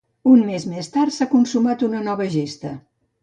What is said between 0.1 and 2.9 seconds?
Un mes més tard s'ha consumat una nova gesta.